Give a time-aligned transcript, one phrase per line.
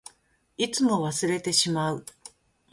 [0.57, 2.03] いつも忘れてしまう。